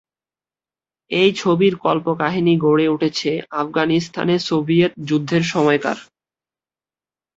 [1.11, 5.97] এই ছবির কল্পকাহিনী গড়ে উঠেছে আফগানিস্তানে সোভিয়েত যুদ্ধের সময়কার।